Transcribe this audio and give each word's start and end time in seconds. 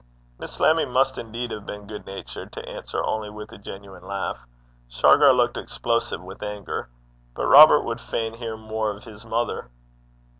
Miss 0.39 0.59
Lammie 0.59 0.87
must 0.87 1.19
indeed 1.19 1.51
have 1.51 1.67
been 1.67 1.85
good 1.85 2.07
natured, 2.07 2.51
to 2.53 2.67
answer 2.67 3.03
only 3.05 3.29
with 3.29 3.51
a 3.51 3.59
genuine 3.59 4.01
laugh. 4.03 4.39
Shargar 4.89 5.31
looked 5.31 5.57
explosive 5.57 6.23
with 6.23 6.41
anger. 6.41 6.89
But 7.35 7.45
Robert 7.45 7.81
would 7.83 8.01
fain 8.01 8.33
hear 8.33 8.57
more 8.57 8.89
of 8.89 9.03
his 9.03 9.27
mother. 9.27 9.69